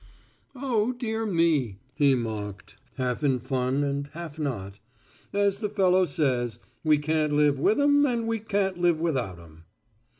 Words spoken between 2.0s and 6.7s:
mocked, half in fun and half not, "as the fellow says,